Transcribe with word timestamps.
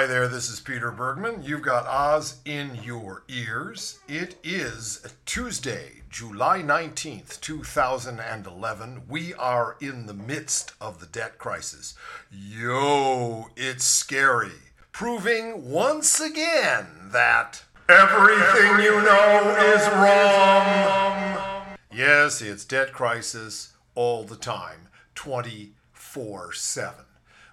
Hi 0.00 0.06
there, 0.06 0.28
this 0.28 0.48
is 0.48 0.60
Peter 0.60 0.90
Bergman. 0.90 1.42
You've 1.42 1.60
got 1.60 1.84
Oz 1.86 2.40
in 2.46 2.78
your 2.82 3.22
ears. 3.28 3.98
It 4.08 4.36
is 4.42 5.06
Tuesday, 5.26 6.00
July 6.08 6.62
19th, 6.62 7.38
2011. 7.42 9.02
We 9.10 9.34
are 9.34 9.76
in 9.78 10.06
the 10.06 10.14
midst 10.14 10.72
of 10.80 11.00
the 11.00 11.06
debt 11.06 11.36
crisis. 11.36 11.96
Yo, 12.32 13.50
it's 13.56 13.84
scary. 13.84 14.72
Proving 14.90 15.68
once 15.68 16.18
again 16.18 16.86
that 17.12 17.62
everything 17.86 18.82
you 18.82 19.02
know 19.02 19.74
is 19.74 19.86
wrong. 19.88 21.76
Yes, 21.92 22.40
it's 22.40 22.64
debt 22.64 22.94
crisis 22.94 23.74
all 23.94 24.24
the 24.24 24.36
time, 24.36 24.88
24 25.14 26.54
7. 26.54 27.04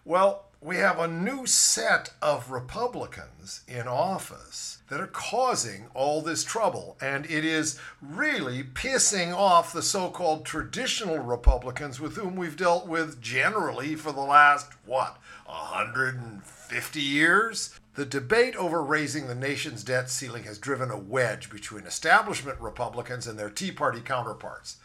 Well, 0.05 0.46
we 0.61 0.77
have 0.77 0.99
a 0.99 1.07
new 1.07 1.45
set 1.45 2.13
of 2.21 2.51
Republicans 2.51 3.61
in 3.67 3.87
office 3.87 4.79
that 4.89 4.99
are 4.99 5.07
causing 5.07 5.85
all 5.93 6.21
this 6.21 6.43
trouble. 6.43 6.97
And 6.99 7.25
it 7.25 7.45
is 7.45 7.79
really 8.01 8.63
pissing 8.63 9.35
off 9.35 9.71
the 9.71 9.83
so 9.83 10.09
called 10.09 10.45
traditional 10.45 11.19
Republicans 11.19 11.99
with 11.99 12.15
whom 12.15 12.35
we've 12.35 12.57
dealt 12.57 12.87
with 12.87 13.21
generally 13.21 13.95
for 13.95 14.11
the 14.11 14.21
last, 14.21 14.71
what, 14.85 15.17
150 15.45 17.01
years? 17.01 17.79
The 17.95 18.05
debate 18.05 18.55
over 18.55 18.83
raising 18.83 19.27
the 19.27 19.35
nation's 19.35 19.83
debt 19.83 20.09
ceiling 20.09 20.43
has 20.43 20.57
driven 20.57 20.91
a 20.91 20.97
wedge 20.97 21.49
between 21.49 21.85
establishment 21.85 22.59
Republicans 22.59 23.27
and 23.27 23.37
their 23.37 23.49
Tea 23.49 23.71
Party 23.71 24.01
counterparts. 24.01 24.77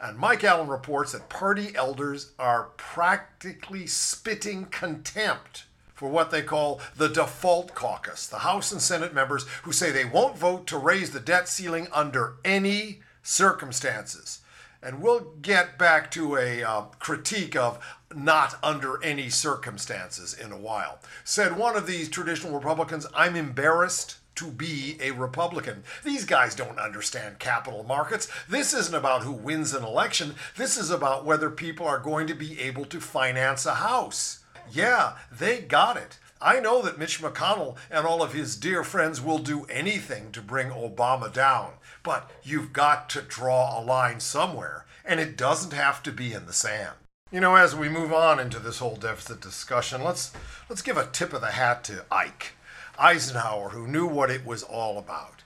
And 0.00 0.16
Mike 0.16 0.44
Allen 0.44 0.68
reports 0.68 1.12
that 1.12 1.28
party 1.28 1.72
elders 1.74 2.32
are 2.38 2.70
practically 2.76 3.86
spitting 3.86 4.64
contempt 4.66 5.64
for 5.94 6.08
what 6.08 6.30
they 6.30 6.40
call 6.40 6.80
the 6.96 7.08
default 7.08 7.74
caucus, 7.74 8.26
the 8.26 8.38
House 8.38 8.72
and 8.72 8.80
Senate 8.80 9.12
members 9.12 9.46
who 9.64 9.72
say 9.72 9.90
they 9.90 10.06
won't 10.06 10.38
vote 10.38 10.66
to 10.68 10.78
raise 10.78 11.10
the 11.10 11.20
debt 11.20 11.46
ceiling 11.46 11.88
under 11.92 12.36
any 12.42 13.00
circumstances. 13.22 14.40
And 14.82 15.02
we'll 15.02 15.34
get 15.42 15.76
back 15.76 16.10
to 16.12 16.36
a 16.36 16.62
uh, 16.62 16.80
critique 16.98 17.54
of 17.54 17.78
not 18.14 18.58
under 18.62 19.02
any 19.04 19.28
circumstances 19.28 20.32
in 20.32 20.52
a 20.52 20.56
while. 20.56 21.00
Said 21.22 21.58
one 21.58 21.76
of 21.76 21.86
these 21.86 22.08
traditional 22.08 22.54
Republicans, 22.54 23.06
I'm 23.14 23.36
embarrassed 23.36 24.16
to 24.40 24.46
be 24.46 24.96
a 25.02 25.10
Republican. 25.10 25.84
These 26.02 26.24
guys 26.24 26.54
don't 26.54 26.78
understand 26.78 27.38
capital 27.38 27.84
markets. 27.84 28.26
This 28.48 28.72
isn't 28.72 28.94
about 28.94 29.22
who 29.22 29.32
wins 29.32 29.74
an 29.74 29.84
election. 29.84 30.34
This 30.56 30.78
is 30.78 30.90
about 30.90 31.26
whether 31.26 31.50
people 31.50 31.86
are 31.86 31.98
going 31.98 32.26
to 32.26 32.34
be 32.34 32.58
able 32.58 32.86
to 32.86 33.02
finance 33.02 33.66
a 33.66 33.74
house. 33.74 34.40
Yeah, 34.72 35.16
they 35.30 35.60
got 35.60 35.98
it. 35.98 36.18
I 36.40 36.58
know 36.58 36.80
that 36.80 36.98
Mitch 36.98 37.20
McConnell 37.20 37.76
and 37.90 38.06
all 38.06 38.22
of 38.22 38.32
his 38.32 38.56
dear 38.56 38.82
friends 38.82 39.20
will 39.20 39.36
do 39.36 39.66
anything 39.66 40.32
to 40.32 40.40
bring 40.40 40.70
Obama 40.70 41.30
down, 41.30 41.72
but 42.02 42.30
you've 42.42 42.72
got 42.72 43.10
to 43.10 43.20
draw 43.20 43.78
a 43.78 43.84
line 43.84 44.20
somewhere, 44.20 44.86
and 45.04 45.20
it 45.20 45.36
doesn't 45.36 45.74
have 45.74 46.02
to 46.04 46.12
be 46.12 46.32
in 46.32 46.46
the 46.46 46.54
sand. 46.54 46.94
You 47.30 47.40
know, 47.40 47.56
as 47.56 47.76
we 47.76 47.90
move 47.90 48.10
on 48.10 48.40
into 48.40 48.58
this 48.58 48.78
whole 48.78 48.96
deficit 48.96 49.42
discussion, 49.42 50.02
let's 50.02 50.32
let's 50.70 50.80
give 50.80 50.96
a 50.96 51.06
tip 51.06 51.34
of 51.34 51.42
the 51.42 51.48
hat 51.48 51.84
to 51.84 52.06
Ike. 52.10 52.54
Eisenhower, 53.00 53.70
who 53.70 53.88
knew 53.88 54.06
what 54.06 54.30
it 54.30 54.44
was 54.44 54.62
all 54.62 54.98
about. 54.98 55.42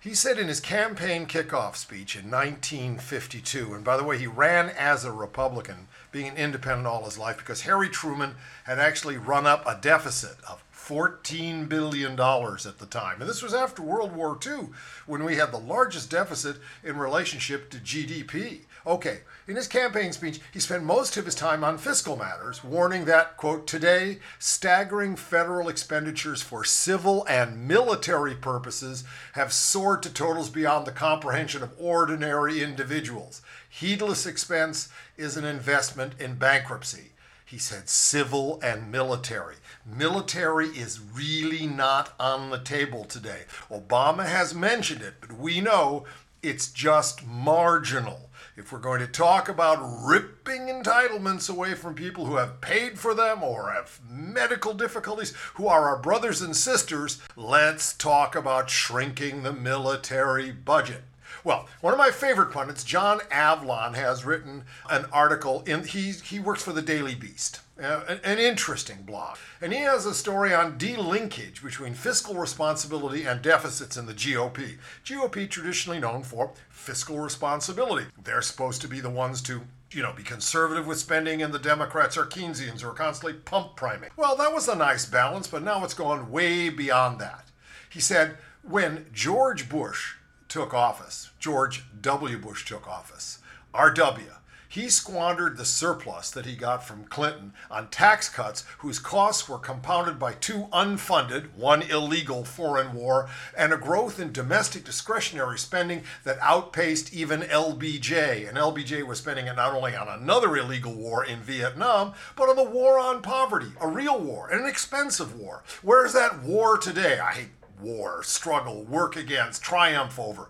He 0.00 0.14
said 0.14 0.38
in 0.38 0.46
his 0.46 0.60
campaign 0.60 1.26
kickoff 1.26 1.74
speech 1.74 2.14
in 2.14 2.30
1952, 2.30 3.74
and 3.74 3.82
by 3.82 3.96
the 3.96 4.04
way, 4.04 4.16
he 4.18 4.28
ran 4.28 4.68
as 4.68 5.04
a 5.04 5.10
Republican, 5.10 5.88
being 6.12 6.28
an 6.28 6.36
independent 6.36 6.86
all 6.86 7.04
his 7.04 7.18
life, 7.18 7.38
because 7.38 7.62
Harry 7.62 7.88
Truman 7.88 8.36
had 8.64 8.78
actually 8.78 9.16
run 9.16 9.46
up 9.46 9.66
a 9.66 9.78
deficit 9.80 10.36
of 10.48 10.62
$14 10.72 11.68
billion 11.68 12.12
at 12.12 12.78
the 12.78 12.86
time. 12.88 13.20
And 13.20 13.28
this 13.28 13.42
was 13.42 13.52
after 13.52 13.82
World 13.82 14.14
War 14.14 14.38
II, 14.46 14.68
when 15.06 15.24
we 15.24 15.36
had 15.36 15.50
the 15.50 15.58
largest 15.58 16.10
deficit 16.10 16.58
in 16.84 16.96
relationship 16.96 17.68
to 17.70 17.78
GDP. 17.78 18.60
Okay, 18.88 19.20
in 19.46 19.54
his 19.54 19.68
campaign 19.68 20.14
speech, 20.14 20.40
he 20.50 20.58
spent 20.58 20.82
most 20.82 21.18
of 21.18 21.26
his 21.26 21.34
time 21.34 21.62
on 21.62 21.76
fiscal 21.76 22.16
matters, 22.16 22.64
warning 22.64 23.04
that, 23.04 23.36
quote, 23.36 23.66
today, 23.66 24.18
staggering 24.38 25.14
federal 25.14 25.68
expenditures 25.68 26.40
for 26.40 26.64
civil 26.64 27.22
and 27.28 27.68
military 27.68 28.34
purposes 28.34 29.04
have 29.34 29.52
soared 29.52 30.02
to 30.04 30.10
totals 30.10 30.48
beyond 30.48 30.86
the 30.86 30.90
comprehension 30.90 31.62
of 31.62 31.74
ordinary 31.78 32.62
individuals. 32.62 33.42
Heedless 33.68 34.24
expense 34.24 34.88
is 35.18 35.36
an 35.36 35.44
investment 35.44 36.14
in 36.18 36.36
bankruptcy. 36.36 37.12
He 37.44 37.58
said 37.58 37.90
civil 37.90 38.58
and 38.62 38.90
military. 38.90 39.56
Military 39.84 40.68
is 40.68 40.98
really 41.00 41.66
not 41.66 42.14
on 42.18 42.48
the 42.48 42.58
table 42.58 43.04
today. 43.04 43.42
Obama 43.70 44.26
has 44.26 44.54
mentioned 44.54 45.02
it, 45.02 45.14
but 45.20 45.32
we 45.32 45.60
know 45.60 46.04
it's 46.42 46.70
just 46.70 47.26
marginal. 47.26 48.30
If 48.56 48.72
we're 48.72 48.80
going 48.80 49.00
to 49.00 49.06
talk 49.06 49.48
about 49.48 50.04
ripping 50.04 50.62
entitlements 50.62 51.48
away 51.48 51.74
from 51.74 51.94
people 51.94 52.26
who 52.26 52.36
have 52.36 52.60
paid 52.60 52.98
for 52.98 53.14
them 53.14 53.42
or 53.42 53.70
have 53.70 54.00
medical 54.08 54.74
difficulties, 54.74 55.32
who 55.54 55.68
are 55.68 55.88
our 55.88 55.98
brothers 55.98 56.42
and 56.42 56.56
sisters, 56.56 57.20
let's 57.36 57.94
talk 57.94 58.34
about 58.34 58.68
shrinking 58.68 59.42
the 59.42 59.52
military 59.52 60.50
budget. 60.50 61.02
Well, 61.48 61.66
one 61.80 61.94
of 61.94 61.98
my 61.98 62.10
favorite 62.10 62.52
pundits, 62.52 62.84
John 62.84 63.20
Avlon, 63.30 63.94
has 63.94 64.22
written 64.22 64.64
an 64.90 65.06
article 65.10 65.62
in 65.66 65.82
he 65.82 66.12
he 66.12 66.38
works 66.38 66.62
for 66.62 66.74
the 66.74 66.82
Daily 66.82 67.14
Beast. 67.14 67.60
Uh, 67.82 68.02
an, 68.06 68.20
an 68.22 68.38
interesting 68.38 68.98
blog. 69.00 69.38
And 69.62 69.72
he 69.72 69.78
has 69.78 70.04
a 70.04 70.12
story 70.12 70.52
on 70.52 70.78
delinkage 70.78 71.62
between 71.62 71.94
fiscal 71.94 72.34
responsibility 72.34 73.24
and 73.24 73.40
deficits 73.40 73.96
in 73.96 74.04
the 74.04 74.12
GOP. 74.12 74.76
GOP 75.06 75.48
traditionally 75.48 75.98
known 75.98 76.22
for 76.22 76.52
fiscal 76.68 77.18
responsibility. 77.18 78.08
They're 78.22 78.42
supposed 78.42 78.82
to 78.82 78.88
be 78.88 79.00
the 79.00 79.08
ones 79.08 79.40
to 79.42 79.62
you 79.90 80.02
know, 80.02 80.12
be 80.12 80.24
conservative 80.24 80.86
with 80.86 80.98
spending, 80.98 81.40
and 81.40 81.54
the 81.54 81.58
Democrats 81.58 82.18
are 82.18 82.26
Keynesians 82.26 82.82
who 82.82 82.90
are 82.90 82.92
constantly 82.92 83.40
pump 83.40 83.74
priming. 83.74 84.10
Well, 84.18 84.36
that 84.36 84.52
was 84.52 84.68
a 84.68 84.76
nice 84.76 85.06
balance, 85.06 85.46
but 85.46 85.62
now 85.62 85.82
it's 85.82 85.94
gone 85.94 86.30
way 86.30 86.68
beyond 86.68 87.18
that. 87.20 87.46
He 87.88 88.00
said 88.00 88.36
when 88.60 89.06
George 89.14 89.70
Bush 89.70 90.16
took 90.48 90.72
office, 90.72 91.30
George 91.38 91.84
W. 92.00 92.38
Bush 92.38 92.64
took 92.64 92.88
office, 92.88 93.38
RW, 93.74 94.38
he 94.70 94.90
squandered 94.90 95.56
the 95.56 95.64
surplus 95.64 96.30
that 96.30 96.44
he 96.44 96.54
got 96.54 96.84
from 96.84 97.04
Clinton 97.04 97.54
on 97.70 97.88
tax 97.88 98.28
cuts 98.28 98.66
whose 98.78 98.98
costs 98.98 99.48
were 99.48 99.58
compounded 99.58 100.18
by 100.18 100.34
two 100.34 100.68
unfunded, 100.72 101.54
one 101.54 101.80
illegal 101.82 102.44
foreign 102.44 102.92
war, 102.92 103.30
and 103.56 103.72
a 103.72 103.78
growth 103.78 104.20
in 104.20 104.30
domestic 104.30 104.84
discretionary 104.84 105.58
spending 105.58 106.02
that 106.24 106.38
outpaced 106.42 107.14
even 107.14 107.40
LBJ. 107.40 108.46
And 108.46 108.58
LBJ 108.58 109.06
was 109.06 109.18
spending 109.18 109.46
it 109.46 109.56
not 109.56 109.72
only 109.72 109.96
on 109.96 110.06
another 110.06 110.54
illegal 110.54 110.94
war 110.94 111.24
in 111.24 111.40
Vietnam, 111.40 112.12
but 112.36 112.50
on 112.50 112.56
the 112.56 112.62
war 112.62 112.98
on 112.98 113.22
poverty, 113.22 113.72
a 113.80 113.88
real 113.88 114.20
war, 114.20 114.50
an 114.50 114.66
expensive 114.66 115.34
war. 115.34 115.64
Where's 115.80 116.12
that 116.12 116.42
war 116.42 116.76
today? 116.76 117.18
I 117.18 117.32
hate 117.32 117.57
war, 117.80 118.22
struggle, 118.22 118.84
work 118.84 119.16
against, 119.16 119.62
triumph 119.62 120.18
over. 120.18 120.48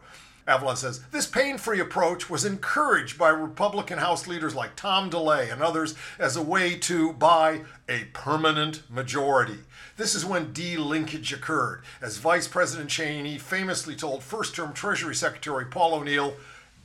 Avlon 0.48 0.76
says 0.76 1.00
this 1.10 1.26
pain 1.26 1.58
free 1.58 1.78
approach 1.78 2.30
was 2.30 2.46
encouraged 2.46 3.18
by 3.18 3.28
Republican 3.28 3.98
House 3.98 4.26
leaders 4.26 4.54
like 4.54 4.74
Tom 4.76 5.10
DeLay 5.10 5.52
and 5.52 5.62
others 5.62 5.94
as 6.18 6.36
a 6.36 6.42
way 6.42 6.76
to 6.76 7.12
buy 7.12 7.64
a 7.86 8.04
permanent 8.14 8.82
majority. 8.90 9.58
This 9.98 10.14
is 10.14 10.24
when 10.24 10.54
delinkage 10.54 11.34
occurred, 11.34 11.82
as 12.00 12.16
Vice 12.16 12.48
President 12.48 12.88
Cheney 12.88 13.36
famously 13.36 13.94
told 13.94 14.22
first 14.22 14.54
term 14.56 14.72
Treasury 14.72 15.14
Secretary 15.14 15.66
Paul 15.66 15.94
O'Neill 15.94 16.34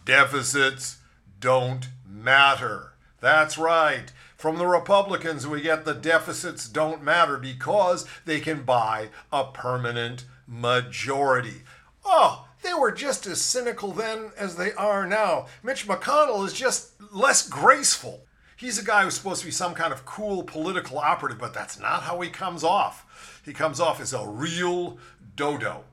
deficits 0.03 0.97
don't 1.39 1.87
matter. 2.05 2.93
That's 3.21 3.57
right. 3.57 4.11
From 4.43 4.57
the 4.57 4.67
Republicans, 4.67 5.47
we 5.47 5.61
get 5.61 5.85
the 5.85 5.93
deficits 5.93 6.67
don't 6.67 7.01
matter 7.01 7.37
because 7.37 8.05
they 8.25 8.41
can 8.41 8.63
buy 8.63 9.07
a 9.31 9.45
permanent 9.45 10.25
majority. 10.45 11.61
Oh, 12.03 12.49
they 12.61 12.73
were 12.73 12.91
just 12.91 13.25
as 13.25 13.39
cynical 13.39 13.93
then 13.93 14.33
as 14.37 14.57
they 14.57 14.73
are 14.73 15.07
now. 15.07 15.45
Mitch 15.63 15.87
McConnell 15.87 16.45
is 16.45 16.51
just 16.51 16.91
less 17.13 17.47
graceful. 17.47 18.25
He's 18.57 18.77
a 18.77 18.83
guy 18.83 19.05
who's 19.05 19.13
supposed 19.13 19.39
to 19.39 19.47
be 19.47 19.51
some 19.53 19.73
kind 19.75 19.93
of 19.93 20.03
cool 20.03 20.43
political 20.43 20.99
operative, 20.99 21.39
but 21.39 21.53
that's 21.53 21.79
not 21.79 22.03
how 22.03 22.19
he 22.19 22.29
comes 22.29 22.65
off. 22.65 23.39
He 23.45 23.53
comes 23.53 23.79
off 23.79 24.01
as 24.01 24.11
a 24.11 24.27
real 24.27 24.97
dodo. 25.37 25.85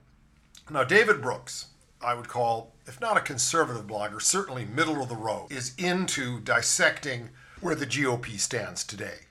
Now, 0.68 0.82
David 0.82 1.22
Brooks, 1.22 1.66
I 2.02 2.14
would 2.14 2.26
call, 2.26 2.72
if 2.84 3.00
not 3.00 3.16
a 3.16 3.20
conservative 3.20 3.86
blogger, 3.86 4.20
certainly 4.20 4.64
middle 4.64 5.00
of 5.00 5.08
the 5.08 5.14
road, 5.14 5.52
is 5.52 5.72
into 5.78 6.40
dissecting 6.40 7.30
where 7.60 7.74
the 7.74 7.86
GOP 7.86 8.38
stands 8.38 8.84
today. 8.84 9.26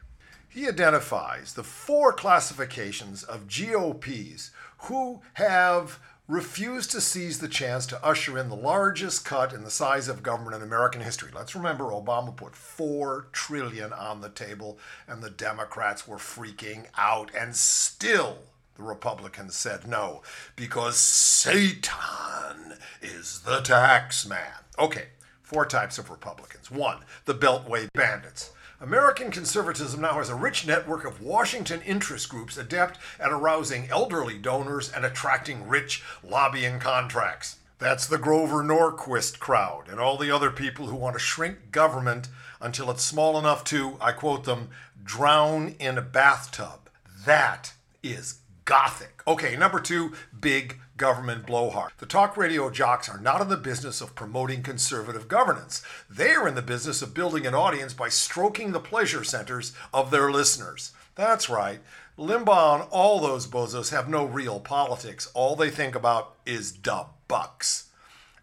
He 0.48 0.68
identifies 0.68 1.54
the 1.54 1.64
four 1.64 2.12
classifications 2.14 3.24
of 3.24 3.48
GOPs 3.48 4.52
who 4.84 5.22
have 5.34 6.00
refused 6.28 6.92
to 6.92 7.02
seize 7.02 7.40
the 7.40 7.48
chance 7.48 7.88
to 7.88 8.06
usher 8.06 8.38
in 8.38 8.50
the 8.50 8.56
largest 8.56 9.26
cut 9.26 9.52
in 9.52 9.64
the 9.64 9.72
size 9.72 10.08
of 10.08 10.22
government 10.22 10.56
in 10.56 10.62
American 10.62 11.02
history. 11.02 11.32
Let's 11.34 11.56
remember 11.56 11.86
Obama 11.86 12.36
put 12.36 12.56
4 12.56 13.28
trillion 13.32 13.92
on 13.94 14.22
the 14.22 14.30
table 14.30 14.78
and 15.08 15.24
the 15.24 15.32
Democrats 15.32 16.08
were 16.08 16.18
freaking 16.18 16.86
out 16.98 17.32
and 17.36 17.56
still 17.56 18.38
The 18.80 18.84
Republicans 18.84 19.56
said 19.56 19.88
no, 19.88 20.22
because 20.56 20.96
Satan 20.98 22.76
is 23.02 23.42
the 23.42 23.60
tax 23.60 24.26
man. 24.26 24.54
Okay, 24.78 25.08
four 25.50 25.66
types 25.66 25.98
of 25.98 26.12
Republicans. 26.12 26.70
One, 26.70 27.00
the 27.26 27.34
Beltway 27.34 27.92
bandits. 27.94 28.52
American 28.80 29.32
conservatism 29.32 30.00
now 30.00 30.14
has 30.14 30.30
a 30.30 30.36
rich 30.36 30.68
network 30.68 31.06
of 31.06 31.24
Washington 31.24 31.82
interest 31.82 32.30
groups 32.30 32.56
adept 32.56 33.00
at 33.20 33.32
arousing 33.32 33.90
elderly 33.90 34.38
donors 34.38 34.92
and 34.92 35.04
attracting 35.04 35.68
rich 35.68 36.04
lobbying 36.24 36.80
contracts. 36.80 37.58
That's 37.80 38.06
the 38.06 38.20
Grover 38.20 38.64
Norquist 38.64 39.40
crowd 39.40 39.86
and 39.90 40.00
all 40.00 40.18
the 40.18 40.30
other 40.30 40.52
people 40.52 40.86
who 40.86 40.96
want 40.96 41.16
to 41.16 41.20
shrink 41.20 41.72
government 41.72 42.28
until 42.62 42.92
it's 42.92 43.04
small 43.04 43.40
enough 43.40 43.64
to, 43.66 43.98
I 44.00 44.12
quote 44.12 44.44
them, 44.44 44.70
drown 45.04 45.74
in 45.80 45.98
a 45.98 46.04
bathtub. 46.04 46.92
That 47.26 47.74
is 48.04 48.36
gothic. 48.70 49.24
Okay, 49.26 49.56
number 49.56 49.80
two, 49.80 50.14
big 50.40 50.80
government 50.96 51.48
blowhard. 51.48 51.92
The 51.98 52.06
talk 52.06 52.38
radio 52.38 52.70
jocks 52.70 53.10
are 53.10 53.20
not 53.20 53.42
in 53.42 53.50
the 53.50 53.58
business 53.58 54.00
of 54.00 54.14
promoting 54.14 54.62
conservative 54.62 55.28
governance. 55.28 55.82
They 56.08 56.34
are 56.34 56.48
in 56.48 56.54
the 56.54 56.62
business 56.62 57.02
of 57.02 57.16
building 57.16 57.48
an 57.48 57.56
audience 57.56 57.96
by 57.96 58.10
stroking 58.10 58.72
the 58.72 58.80
pleasure 58.80 59.24
centers 59.24 59.74
of 59.92 60.12
their 60.12 60.32
listeners. 60.32 60.92
That's 61.16 61.50
right. 61.50 61.80
Limbaugh 62.16 62.82
and 62.82 62.90
all 62.92 63.20
those 63.20 63.48
bozos 63.48 63.90
have 63.90 64.08
no 64.08 64.24
real 64.24 64.60
politics. 64.60 65.32
All 65.34 65.56
they 65.56 65.72
think 65.72 65.96
about 65.96 66.36
is 66.46 66.74
the 66.74 67.08
bucks. 67.28 67.90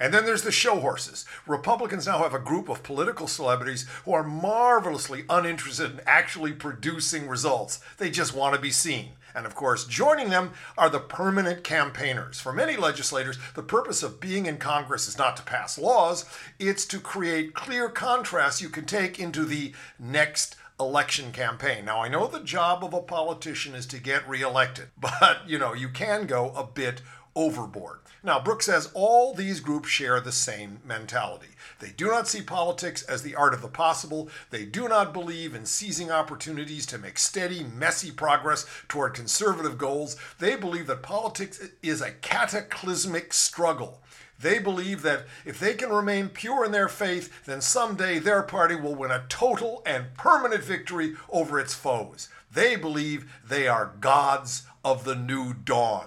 And 0.01 0.13
then 0.13 0.25
there's 0.27 0.43
the 0.43 0.51
show 0.51 0.81
horses. 0.81 1.25
Republicans 1.47 2.07
now 2.07 2.19
have 2.19 2.35
a 2.35 2.41
group 2.41 2.69
of 2.69 2.83
political 2.83 3.29
celebrities 3.29 3.87
who 4.05 4.13
are 4.13 4.25
marvelously 4.25 5.25
uninterested 5.31 5.93
in 5.93 6.01
actually 6.05 6.53
producing 6.53 7.29
results. 7.29 7.79
They 7.99 8.11
just 8.11 8.35
want 8.35 8.57
to 8.57 8.61
be 8.61 8.73
seen. 8.73 9.11
And 9.37 9.45
of 9.45 9.55
course, 9.55 9.85
joining 9.85 10.31
them 10.31 10.53
are 10.79 10.89
the 10.89 10.99
permanent 10.99 11.63
campaigners. 11.63 12.41
For 12.41 12.55
many 12.55 12.77
legislators, 12.77 13.39
the 13.55 13.63
purpose 13.63 14.03
of 14.03 14.19
being 14.19 14.47
in 14.47 14.57
Congress 14.57 15.07
is 15.07 15.19
not 15.19 15.37
to 15.37 15.43
pass 15.43 15.79
laws, 15.79 16.25
it's 16.59 16.87
to 16.87 16.99
create 16.99 17.53
clear 17.53 17.91
contrasts 17.91 18.63
you 18.63 18.71
can 18.71 18.87
take 18.87 19.21
into 19.21 19.45
the 19.45 19.75
next 19.99 20.57
election 20.81 21.33
campaign. 21.33 21.85
Now, 21.85 22.03
I 22.03 22.09
know 22.09 22.27
the 22.27 22.41
job 22.41 22.83
of 22.83 22.95
a 22.95 23.03
politician 23.03 23.75
is 23.75 23.87
to 23.87 24.01
get 24.01 24.27
reelected, 24.27 24.89
but 24.99 25.43
you 25.47 25.59
know, 25.59 25.75
you 25.75 25.91
can 25.91 26.27
go 26.27 26.51
a 26.57 26.65
bit 26.65 27.03
overboard. 27.35 28.01
Now, 28.27 28.41
Brooks 28.41 28.67
says 28.67 28.91
all 28.93 29.35
these 29.35 29.61
groups 29.61 29.89
share 29.89 30.19
the 30.19 30.33
same 30.33 30.81
mentality. 30.85 31.47
They 31.79 31.91
do 31.97 32.09
not 32.09 32.27
see 32.27 32.43
politics 32.43 33.05
as 33.05 33.23
the 33.23 33.37
art 33.37 33.55
of 33.55 33.63
the 33.63 33.69
possible. 33.69 34.29
They 34.51 34.65
do 34.65 34.89
not 34.89 35.13
believe 35.13 35.55
in 35.55 35.65
seizing 35.65 36.11
opportunities 36.11 36.87
to 36.87 36.99
make 36.99 37.21
steady, 37.21 37.63
messy 37.63 38.11
progress 38.11 38.67
toward 38.89 39.15
conservative 39.15 39.79
goals. 39.79 40.17
They 40.41 40.57
believe 40.57 40.89
that 40.89 41.05
politics 41.05 41.69
is 41.85 42.01
a 42.01 42.11
cataclysmic 42.11 43.33
struggle. 43.33 44.03
They 44.41 44.59
believe 44.59 45.03
that 45.03 45.27
if 45.45 45.61
they 45.61 45.75
can 45.75 45.91
remain 45.91 46.29
pure 46.29 46.65
in 46.65 46.73
their 46.73 46.89
faith, 46.89 47.45
then 47.45 47.61
someday 47.61 48.19
their 48.19 48.43
party 48.43 48.75
will 48.75 48.97
win 48.97 49.13
a 49.13 49.25
total 49.29 49.85
and 49.87 50.13
permanent 50.15 50.65
victory 50.65 51.15
over 51.31 51.61
its 51.61 51.75
foes. 51.75 52.29
They 52.53 52.75
believe 52.75 53.33
they 53.49 53.69
are 53.69 53.93
gods 54.01 54.65
of 54.85 55.05
the 55.05 55.15
new 55.15 55.55
dawn. 55.55 56.07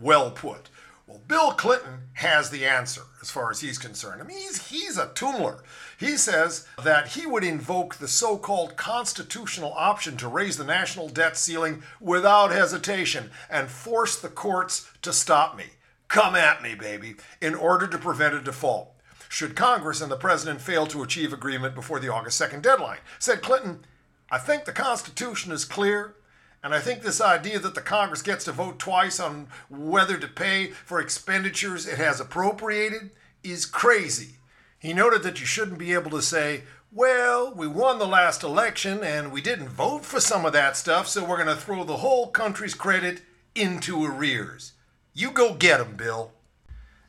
Well 0.00 0.30
put. 0.30 0.70
Well, 1.08 1.22
Bill 1.26 1.52
Clinton 1.52 2.00
has 2.12 2.50
the 2.50 2.66
answer 2.66 3.00
as 3.22 3.30
far 3.30 3.50
as 3.50 3.60
he's 3.60 3.78
concerned. 3.78 4.20
I 4.20 4.24
mean, 4.26 4.36
he's, 4.36 4.68
he's 4.68 4.98
a 4.98 5.06
tummler. 5.06 5.62
He 5.98 6.18
says 6.18 6.66
that 6.84 7.08
he 7.08 7.24
would 7.24 7.42
invoke 7.42 7.94
the 7.94 8.06
so 8.06 8.36
called 8.36 8.76
constitutional 8.76 9.72
option 9.74 10.18
to 10.18 10.28
raise 10.28 10.58
the 10.58 10.64
national 10.64 11.08
debt 11.08 11.38
ceiling 11.38 11.82
without 11.98 12.50
hesitation 12.50 13.30
and 13.48 13.68
force 13.68 14.20
the 14.20 14.28
courts 14.28 14.90
to 15.00 15.14
stop 15.14 15.56
me. 15.56 15.64
Come 16.08 16.36
at 16.36 16.62
me, 16.62 16.74
baby, 16.74 17.16
in 17.40 17.54
order 17.54 17.86
to 17.86 17.96
prevent 17.96 18.34
a 18.34 18.40
default. 18.40 18.90
Should 19.30 19.56
Congress 19.56 20.02
and 20.02 20.10
the 20.10 20.16
president 20.16 20.60
fail 20.60 20.86
to 20.88 21.02
achieve 21.02 21.32
agreement 21.32 21.74
before 21.74 22.00
the 22.00 22.12
August 22.12 22.40
2nd 22.40 22.60
deadline? 22.60 22.98
Said 23.18 23.40
Clinton, 23.40 23.86
I 24.30 24.36
think 24.36 24.66
the 24.66 24.72
Constitution 24.72 25.52
is 25.52 25.64
clear 25.64 26.14
and 26.62 26.74
I 26.74 26.80
think 26.80 27.02
this 27.02 27.20
idea 27.20 27.58
that 27.60 27.74
the 27.74 27.80
Congress 27.80 28.22
gets 28.22 28.44
to 28.46 28.52
vote 28.52 28.78
twice 28.78 29.20
on 29.20 29.48
whether 29.68 30.16
to 30.16 30.26
pay 30.26 30.68
for 30.68 31.00
expenditures 31.00 31.86
it 31.86 31.98
has 31.98 32.20
appropriated 32.20 33.10
is 33.42 33.64
crazy. 33.66 34.36
He 34.78 34.92
noted 34.92 35.22
that 35.22 35.40
you 35.40 35.46
shouldn't 35.46 35.78
be 35.78 35.94
able 35.94 36.10
to 36.12 36.22
say, 36.22 36.64
well, 36.92 37.52
we 37.54 37.66
won 37.66 37.98
the 37.98 38.06
last 38.06 38.42
election 38.42 39.02
and 39.02 39.30
we 39.30 39.40
didn't 39.40 39.68
vote 39.68 40.04
for 40.04 40.20
some 40.20 40.44
of 40.46 40.52
that 40.52 40.76
stuff, 40.76 41.06
so 41.06 41.24
we're 41.24 41.42
going 41.42 41.48
to 41.48 41.56
throw 41.56 41.84
the 41.84 41.98
whole 41.98 42.28
country's 42.28 42.74
credit 42.74 43.22
into 43.54 44.04
arrears. 44.04 44.72
You 45.12 45.30
go 45.30 45.54
get 45.54 45.80
'em, 45.80 45.96
Bill. 45.96 46.32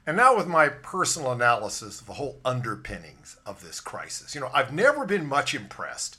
And 0.05 0.17
now, 0.17 0.35
with 0.35 0.47
my 0.47 0.69
personal 0.69 1.31
analysis 1.31 2.01
of 2.01 2.07
the 2.07 2.13
whole 2.13 2.39
underpinnings 2.43 3.37
of 3.45 3.63
this 3.63 3.79
crisis. 3.79 4.33
You 4.33 4.41
know, 4.41 4.49
I've 4.53 4.73
never 4.73 5.05
been 5.05 5.27
much 5.27 5.53
impressed 5.53 6.17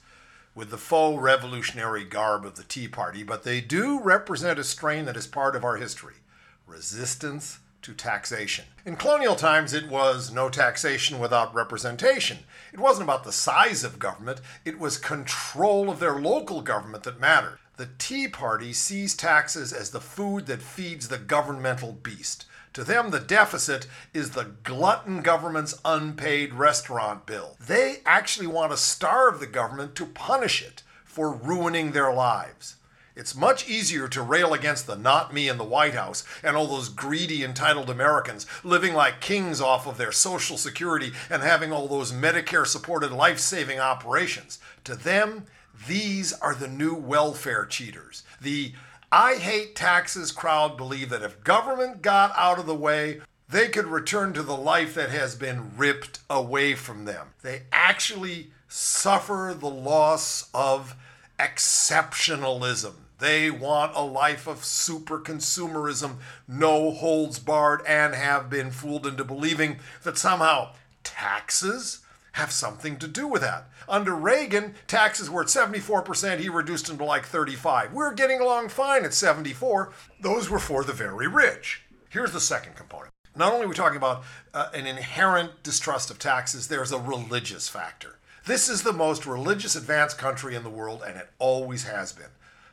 with 0.55 0.71
the 0.71 0.79
faux 0.79 1.21
revolutionary 1.21 2.05
garb 2.05 2.45
of 2.45 2.57
the 2.57 2.63
Tea 2.63 2.89
Party, 2.89 3.23
but 3.23 3.45
they 3.45 3.61
do 3.61 4.01
represent 4.01 4.59
a 4.59 4.65
strain 4.65 5.05
that 5.05 5.17
is 5.17 5.27
part 5.27 5.55
of 5.55 5.65
our 5.65 5.77
history 5.77 6.15
resistance 6.67 7.59
to 7.83 7.95
taxation. 7.95 8.65
In 8.85 8.97
colonial 8.97 9.35
times, 9.35 9.73
it 9.73 9.89
was 9.89 10.31
no 10.31 10.49
taxation 10.49 11.19
without 11.19 11.55
representation. 11.55 12.39
It 12.73 12.79
wasn't 12.79 13.05
about 13.05 13.25
the 13.25 13.33
size 13.33 13.85
of 13.85 13.99
government, 13.99 14.41
it 14.65 14.79
was 14.79 14.99
control 14.99 15.91
of 15.91 15.99
their 15.99 16.21
local 16.21 16.63
government 16.63 17.05
that 17.05 17.21
mattered. 17.21 17.59
The 17.77 17.89
Tea 17.99 18.29
Party 18.29 18.73
sees 18.73 19.15
taxes 19.15 19.73
as 19.73 19.91
the 19.91 20.01
food 20.01 20.47
that 20.47 20.61
feeds 20.61 21.09
the 21.09 21.19
governmental 21.19 21.93
beast. 21.93 22.45
To 22.75 22.85
them, 22.85 23.11
the 23.11 23.21
deficit 23.21 23.87
is 24.15 24.31
the 24.31 24.53
glutton 24.63 25.23
government's 25.23 25.81
unpaid 25.85 26.55
restaurant 26.55 27.27
bill. 27.27 27.57
They 27.61 27.99
actually 28.07 28.47
want 28.47 28.71
to 28.71 28.77
starve 28.77 29.41
the 29.41 29.47
government 29.47 29.95
to 29.97 30.07
punish 30.07 30.63
it 30.63 30.83
for 31.05 31.33
ruining 31.33 31.93
their 31.93 32.13
lives. 32.13 32.77
It's 33.17 33.35
much 33.35 33.69
easier 33.69 34.07
to 34.09 34.23
rail 34.23 34.55
against 34.55 34.87
the 34.87 34.97
not 34.97 35.35
me 35.35 35.49
in 35.49 35.59
the 35.59 35.65
White 35.65 35.95
House 35.95 36.25
and 36.45 36.57
all 36.57 36.69
those 36.69 36.89
greedy, 36.89 37.43
entitled 37.43 37.91
Americans 37.91 38.47
living 38.63 38.95
like 38.95 39.21
kings 39.21 39.61
off 39.61 39.87
of 39.87 39.99
their 39.99 40.13
Social 40.13 40.57
Security 40.57 41.13
and 41.29 41.43
having 41.43 41.73
all 41.73 41.89
those 41.89 42.13
Medicare 42.13 42.67
supported 42.67 43.11
life 43.11 43.41
saving 43.41 43.81
operations. 43.81 44.61
To 44.85 44.95
them, 44.95 45.47
these 45.89 46.33
are 46.35 46.55
the 46.55 46.69
new 46.69 46.95
welfare 46.95 47.67
cheaters. 47.67 48.23
The 48.41 48.75
I 49.13 49.37
hate 49.37 49.75
taxes 49.75 50.31
crowd 50.31 50.77
believe 50.77 51.11
that 51.11 51.23
if 51.23 51.43
government 51.43 52.01
got 52.01 52.33
out 52.37 52.61
of 52.61 52.67
the 52.67 52.77
way, 52.77 53.21
they 53.49 53.67
could 53.67 53.89
return 53.89 54.33
to 54.35 54.43
the 54.45 54.57
life 54.57 54.95
that 54.95 55.11
has 55.11 55.35
been 55.35 55.77
ripped 55.77 56.21
away 56.31 56.77
from 56.77 57.07
them. 57.07 57.31
They 57.43 57.63
actually 57.73 58.53
suffer 58.69 59.57
the 59.59 59.69
loss 59.69 60.49
of 60.55 60.95
exceptionalism. 61.41 62.93
They 63.19 63.51
want 63.51 63.97
a 63.97 64.03
life 64.03 64.47
of 64.47 64.65
super 64.65 65.19
consumerism, 65.19 66.19
no 66.47 66.93
holds 66.93 67.41
barred, 67.41 67.83
and 67.89 68.15
have 68.15 68.49
been 68.49 68.71
fooled 68.71 69.09
into 69.09 69.25
believing 69.25 69.81
that 70.05 70.19
somehow 70.19 70.75
taxes 71.03 71.99
have 72.33 72.53
something 72.53 72.97
to 72.99 73.09
do 73.09 73.27
with 73.27 73.43
that. 73.43 73.69
Under 73.89 74.15
Reagan, 74.15 74.75
taxes 74.87 75.29
were 75.29 75.43
at 75.43 75.49
74%, 75.49 76.39
he 76.39 76.49
reduced 76.49 76.87
them 76.87 76.99
to 76.99 77.05
like 77.05 77.27
35. 77.27 77.93
We're 77.93 78.15
getting 78.15 78.41
along 78.41 78.69
fine 78.69 79.05
at 79.05 79.15
74. 79.15 79.93
Those 80.21 80.49
were 80.49 80.59
for 80.59 80.85
the 80.85 80.93
very 80.93 81.27
rich. 81.27 81.83
Here's 82.09 82.33
the 82.33 82.41
second 82.41 82.77
component. 82.77 83.13
Not 83.37 83.53
only 83.53 83.67
are 83.67 83.69
we 83.69 83.75
talking 83.75 83.97
about 83.97 84.25
uh, 84.53 84.71
an 84.75 84.87
inherent 84.87 85.63
distrust 85.63 86.11
of 86.11 86.19
taxes, 86.19 86.69
there's 86.69 86.93
a 86.93 86.99
religious 86.99 87.69
factor. 87.69 88.19
This 88.47 88.69
is 88.69 88.83
the 88.83 88.93
most 88.93 89.27
religious 89.27 89.77
advanced 89.77 90.19
country 90.19 90.55
in 90.55 90.65
the 90.65 90.71
world, 90.71 91.03
and 91.07 91.17
it 91.17 91.31
always 91.39 91.85
has 91.85 92.13
been. 92.13 92.31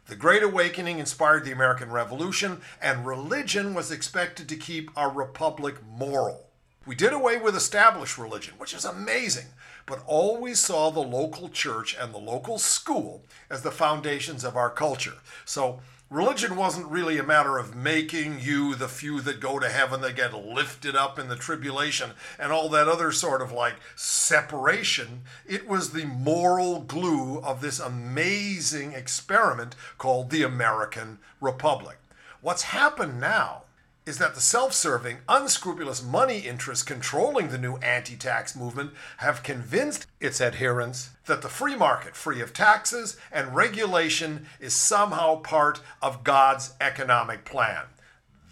The 0.07 0.15
Great 0.15 0.41
Awakening 0.41 0.99
inspired 0.99 1.43
the 1.43 1.51
American 1.51 1.91
Revolution, 1.91 2.61
and 2.81 3.05
religion 3.05 3.73
was 3.73 3.91
expected 3.91 4.47
to 4.47 4.55
keep 4.55 4.89
our 4.95 5.11
republic 5.11 5.75
moral. 5.85 6.46
We 6.87 6.95
did 6.95 7.11
away 7.11 7.37
with 7.37 7.53
established 7.53 8.17
religion, 8.17 8.53
which 8.57 8.73
is 8.73 8.85
amazing, 8.85 9.47
but 9.85 10.01
always 10.07 10.57
saw 10.61 10.89
the 10.89 11.01
local 11.01 11.49
church 11.49 11.93
and 11.99 12.13
the 12.13 12.17
local 12.17 12.57
school 12.57 13.23
as 13.49 13.61
the 13.61 13.71
foundations 13.71 14.45
of 14.45 14.55
our 14.55 14.69
culture. 14.69 15.15
So 15.43 15.81
religion 16.09 16.55
wasn't 16.55 16.87
really 16.87 17.17
a 17.17 17.23
matter 17.23 17.57
of 17.57 17.75
making 17.75 18.39
you 18.39 18.73
the 18.73 18.87
few 18.87 19.19
that 19.19 19.41
go 19.41 19.59
to 19.59 19.67
heaven 19.67 19.99
that 19.99 20.15
get 20.15 20.33
lifted 20.33 20.95
up 20.95 21.19
in 21.19 21.27
the 21.27 21.35
tribulation 21.35 22.11
and 22.39 22.53
all 22.53 22.69
that 22.69 22.87
other 22.87 23.11
sort 23.11 23.41
of 23.41 23.51
like 23.51 23.75
separation. 23.97 25.23
It 25.45 25.67
was 25.67 25.89
the 25.89 26.05
moral 26.05 26.79
glue 26.79 27.41
of 27.41 27.59
this 27.59 27.81
amazing 27.81 28.93
experiment 28.93 29.75
called 29.97 30.29
the 30.29 30.43
American 30.43 31.19
Republic. 31.41 31.97
What's 32.39 32.63
happened 32.63 33.19
now 33.19 33.63
is 34.07 34.17
that 34.19 34.33
the 34.35 34.41
self 34.41 34.71
serving, 34.71 35.17
unscrupulous 35.27 36.01
money 36.01 36.39
interests 36.39 36.83
controlling 36.83 37.49
the 37.49 37.57
new 37.57 37.75
anti 37.77 38.15
tax 38.15 38.55
movement 38.55 38.91
have 39.17 39.43
convinced 39.43 40.07
its 40.21 40.39
adherents 40.39 41.09
that 41.25 41.41
the 41.41 41.49
free 41.49 41.75
market, 41.75 42.15
free 42.15 42.41
of 42.41 42.53
taxes 42.53 43.17
and 43.33 43.53
regulation, 43.53 44.45
is 44.61 44.73
somehow 44.73 45.35
part 45.41 45.81
of 46.01 46.23
God's 46.23 46.73
economic 46.79 47.43
plan. 47.43 47.83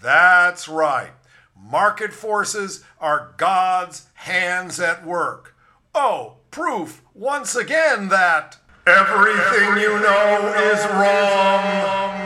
That's 0.04 0.68
right. 0.68 1.14
Market 1.58 2.12
forces 2.12 2.84
are 3.00 3.34
God's 3.38 4.08
hands 4.16 4.80
at 4.82 5.06
work. 5.06 5.56
Oh, 5.96 6.36
proof 6.52 7.02
once 7.14 7.56
again 7.56 8.10
that 8.10 8.58
everything 8.86 9.82
you 9.82 10.00
know 10.02 10.54
is 10.74 10.86
wrong. 10.92 12.25